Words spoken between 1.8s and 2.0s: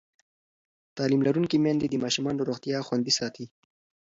د